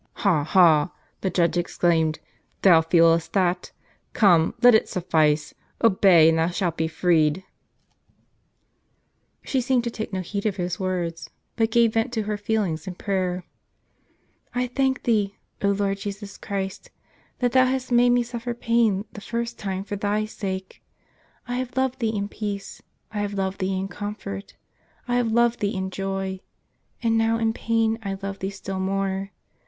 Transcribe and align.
"Ha! 0.13 0.43
ha!" 0.43 0.91
the 1.19 1.29
judge 1.29 1.57
exclaimed, 1.57 2.17
"thou 2.63 2.81
feelest 2.81 3.33
that? 3.33 3.71
Come, 4.13 4.55
let 4.63 4.73
it 4.73 4.89
suffice; 4.89 5.53
obey, 5.83 6.27
and 6.29 6.39
thou 6.39 6.47
shalt 6.47 6.75
be 6.75 6.87
freed." 6.87 7.43
She 9.43 9.61
seemed 9.61 9.83
to 9.83 9.91
take 9.91 10.11
no 10.11 10.21
heed 10.21 10.47
of 10.47 10.55
his 10.55 10.79
words, 10.79 11.29
but 11.55 11.69
gave 11.69 11.93
vent 11.93 12.11
to 12.13 12.23
her 12.23 12.35
feelings 12.35 12.87
in 12.87 12.95
prayer: 12.95 13.45
"I 14.55 14.65
thank 14.65 15.03
Thee, 15.03 15.35
0 15.61 15.75
Lord 15.75 15.99
Jesus 15.99 16.35
Christ, 16.35 16.89
tliat 17.39 17.51
Thou 17.51 17.65
hast 17.67 17.91
made 17.91 18.09
me 18.09 18.23
suffer 18.23 18.55
pain 18.55 19.05
the 19.11 19.21
first 19.21 19.59
time 19.59 19.83
for 19.83 19.97
Thy 19.97 20.25
sake. 20.25 20.81
I 21.47 21.57
have 21.57 21.77
loved 21.77 21.99
Thee 21.99 22.09
in 22.17 22.27
peace; 22.27 22.81
I 23.11 23.19
have 23.19 23.35
loved 23.35 23.59
Thee 23.61 23.77
in 23.77 23.87
com 23.87 24.15
fort; 24.15 24.55
I 25.07 25.17
have 25.17 25.31
loved 25.31 25.59
Thee 25.59 25.75
in 25.75 25.91
joy,— 25.91 26.39
and 27.03 27.19
now 27.19 27.37
in 27.37 27.53
pain 27.53 27.99
I 28.01 28.17
love 28.19 28.39
Thee 28.39 28.49
still 28.49 28.79
more. 28.79 29.29